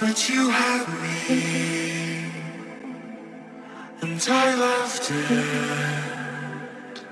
[0.00, 2.24] but you had me,
[4.00, 7.02] and I loved it.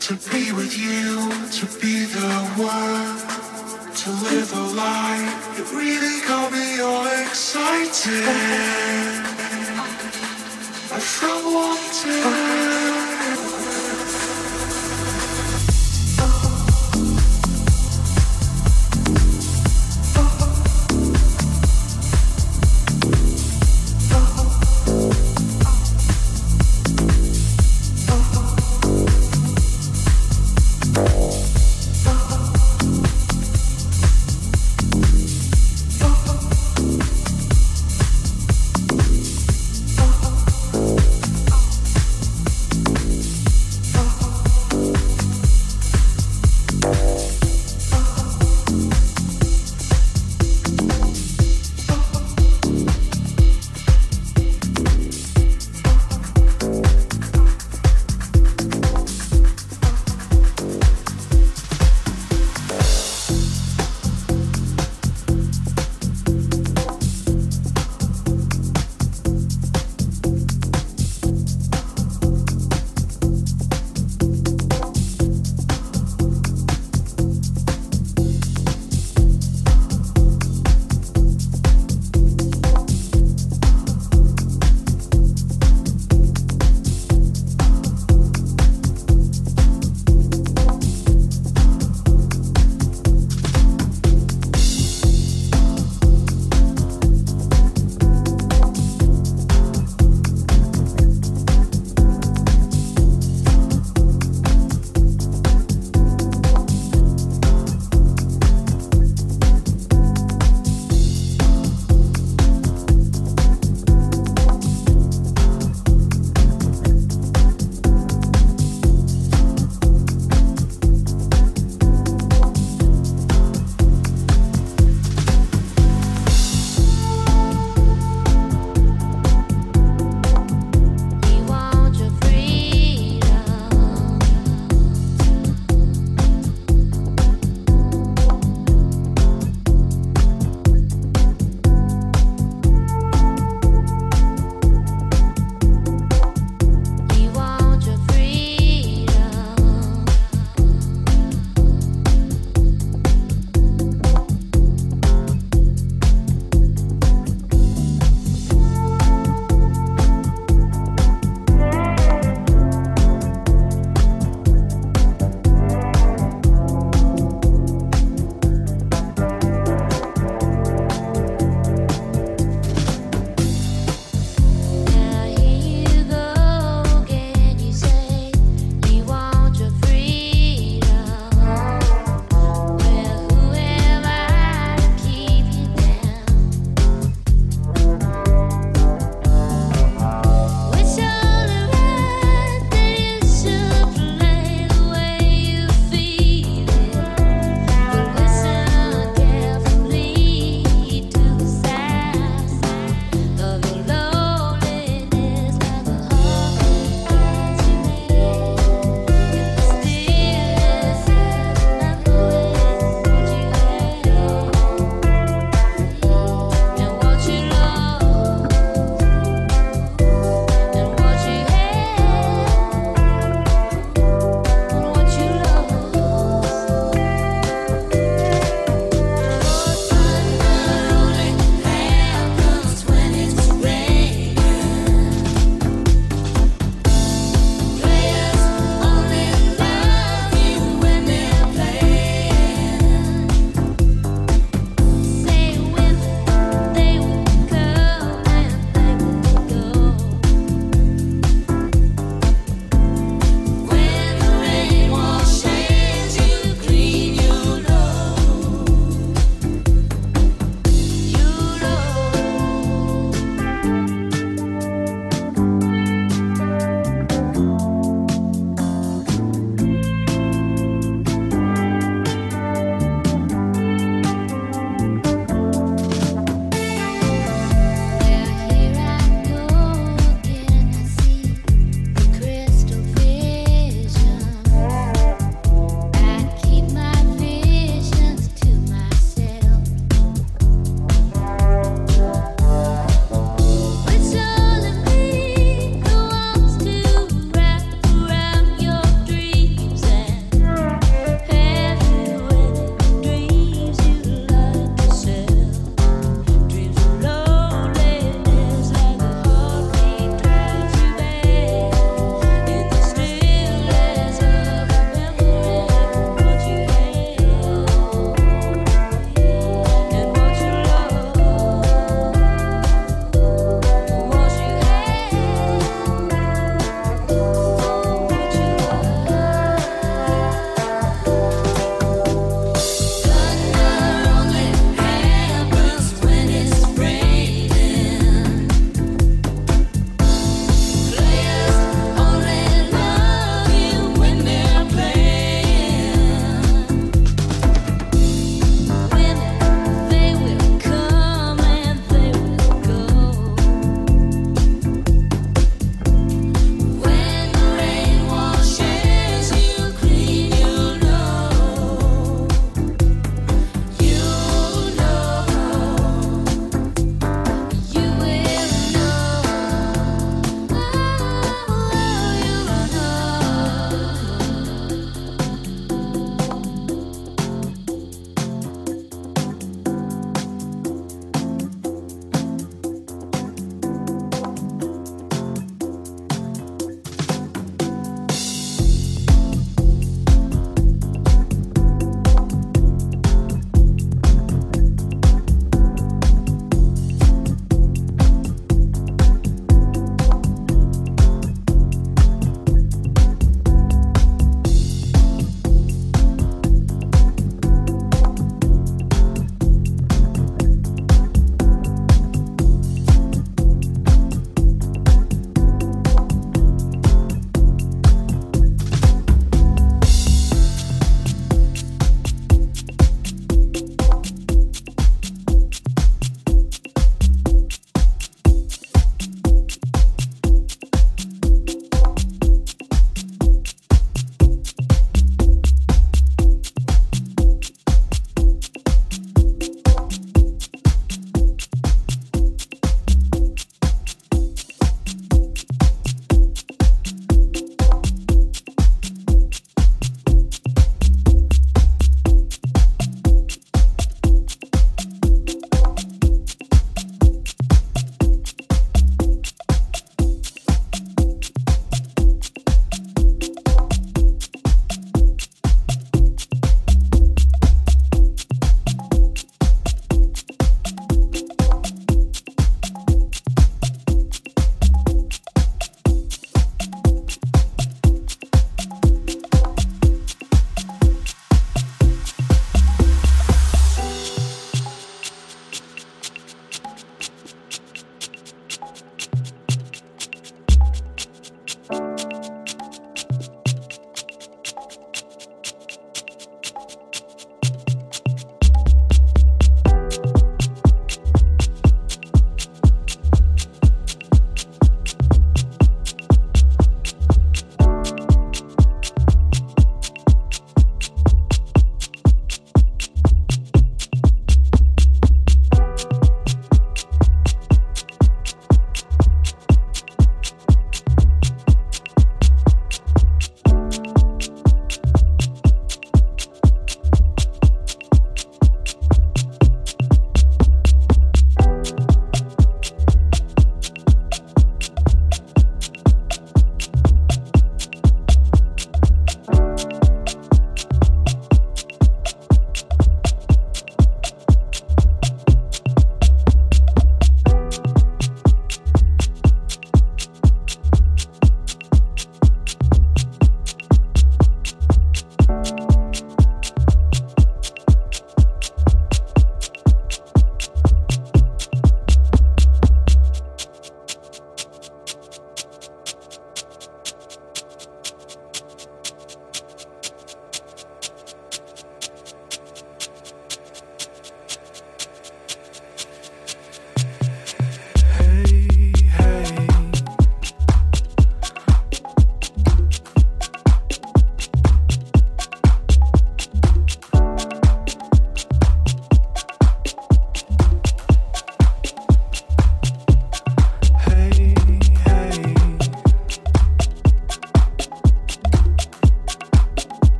[0.00, 3.16] To be with you, to be the one,
[4.02, 8.24] to live a life—it really got me all excited.
[10.92, 12.97] I felt wanted.